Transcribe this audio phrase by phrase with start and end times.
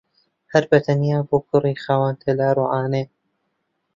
[0.51, 3.07] هەر بەتەنیا بۆ کوڕی خاوەن تەلار و عانەیە